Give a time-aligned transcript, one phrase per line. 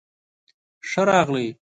[0.89, 1.47] ښۀ راغلئ